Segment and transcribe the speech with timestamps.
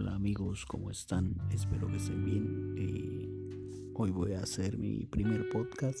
[0.00, 1.36] Hola amigos, ¿cómo están?
[1.50, 2.74] Espero que estén bien.
[2.78, 5.98] Eh, hoy voy a hacer mi primer podcast.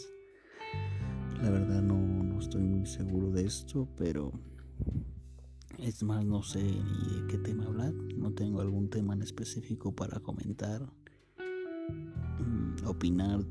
[1.42, 4.32] La verdad no, no, estoy muy seguro de esto, pero
[5.76, 7.92] es más, no sé ni de qué tema hablar.
[7.92, 10.80] No tengo algún tema en específico para comentar,
[12.38, 13.44] mm, opinar,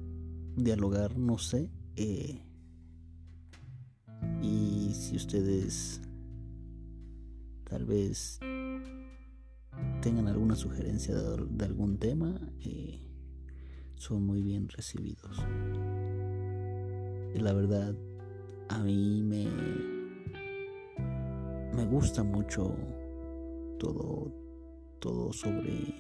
[0.55, 1.70] dialogar, no sé.
[1.95, 2.41] Eh,
[4.41, 6.02] y si ustedes
[7.66, 8.39] tal vez
[10.10, 13.00] tengan alguna sugerencia de, algún tema, eh,
[13.94, 15.38] son muy bien recibidos.
[17.36, 17.94] La verdad,
[18.70, 19.45] a mí me,
[21.76, 22.76] me gusta mucho
[23.77, 24.34] todo,
[24.98, 25.94] todo sobre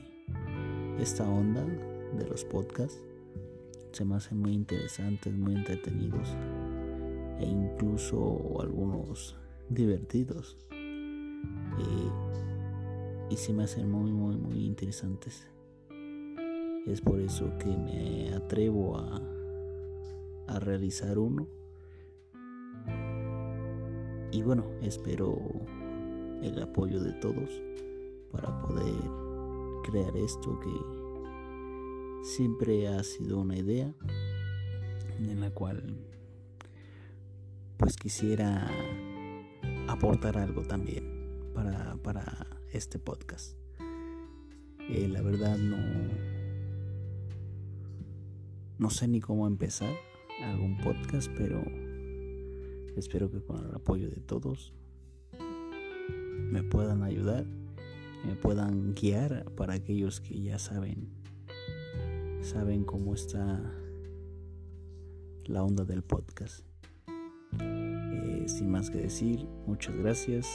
[0.97, 3.03] esta onda de los podcasts.
[3.91, 6.29] Se me hacen muy interesantes, muy entretenidos
[7.39, 9.35] e incluso algunos
[9.69, 10.57] divertidos.
[10.71, 12.28] Eh,
[13.29, 15.47] y se me hacen muy, muy, muy interesantes.
[16.87, 19.21] Es por eso que me atrevo a,
[20.47, 21.47] a realizar uno.
[24.31, 25.37] Y bueno, espero
[26.41, 27.49] el apoyo de todos
[28.31, 28.93] para poder
[29.83, 33.93] crear esto que siempre ha sido una idea
[35.19, 35.97] en la cual
[37.77, 38.69] pues quisiera
[39.87, 41.18] aportar algo también
[41.63, 43.57] para, para este podcast.
[44.89, 45.77] Eh, la verdad no,
[48.77, 49.93] no sé ni cómo empezar
[50.41, 51.61] algún podcast, pero
[52.95, 54.73] espero que con el apoyo de todos
[55.37, 57.45] me puedan ayudar,
[58.25, 61.09] me puedan guiar para aquellos que ya saben,
[62.41, 63.61] saben cómo está
[65.43, 66.65] la onda del podcast.
[67.59, 70.47] Eh, sin más que decir, muchas gracias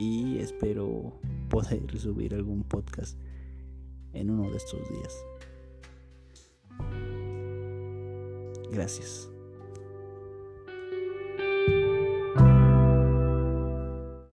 [0.00, 1.12] y espero
[1.50, 3.18] poder subir algún podcast
[4.14, 5.24] en uno de estos días.
[8.72, 9.30] Gracias.